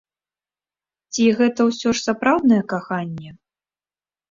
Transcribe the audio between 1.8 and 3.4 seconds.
ж сапраўднае каханне?